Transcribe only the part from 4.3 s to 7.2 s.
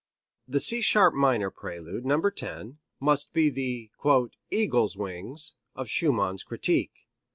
"eagle wings" of Schumann's critique.